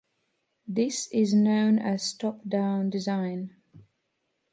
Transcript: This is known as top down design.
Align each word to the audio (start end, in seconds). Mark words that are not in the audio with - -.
This 0.67 1.05
is 1.11 1.31
known 1.35 1.77
as 1.77 2.15
top 2.15 2.39
down 2.49 2.89
design. 2.89 3.57